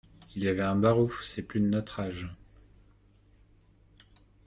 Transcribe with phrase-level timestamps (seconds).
[0.35, 2.27] il y avait un barouf, c’est plus de notre âge.